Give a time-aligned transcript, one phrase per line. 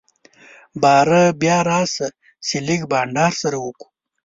[0.81, 2.07] باره بيا راسه
[2.47, 3.87] چي لږ بانډار سره وکو.